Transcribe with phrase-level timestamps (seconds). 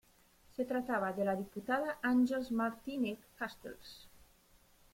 [0.55, 3.93] Se trataba de la diputada Àngels Martínez Castells.